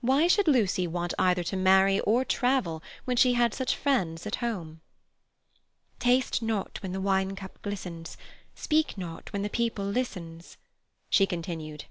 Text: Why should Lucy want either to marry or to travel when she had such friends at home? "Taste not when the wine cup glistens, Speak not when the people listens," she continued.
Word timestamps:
Why 0.00 0.26
should 0.26 0.48
Lucy 0.48 0.86
want 0.86 1.12
either 1.18 1.44
to 1.44 1.54
marry 1.54 2.00
or 2.00 2.24
to 2.24 2.36
travel 2.36 2.82
when 3.04 3.18
she 3.18 3.34
had 3.34 3.52
such 3.52 3.76
friends 3.76 4.26
at 4.26 4.36
home? 4.36 4.80
"Taste 5.98 6.40
not 6.40 6.82
when 6.82 6.92
the 6.92 7.00
wine 7.02 7.36
cup 7.36 7.60
glistens, 7.60 8.16
Speak 8.54 8.96
not 8.96 9.30
when 9.34 9.42
the 9.42 9.50
people 9.50 9.84
listens," 9.84 10.56
she 11.10 11.26
continued. 11.26 11.84